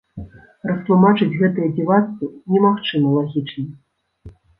[0.69, 4.35] Растлумачыць гэтыя дзівацтвы немагчыма лагічна.